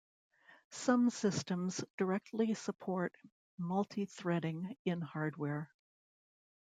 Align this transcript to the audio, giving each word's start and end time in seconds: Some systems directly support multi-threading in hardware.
Some 0.71 1.11
systems 1.11 1.85
directly 1.95 2.55
support 2.55 3.13
multi-threading 3.59 4.75
in 4.83 4.99
hardware. 4.99 5.69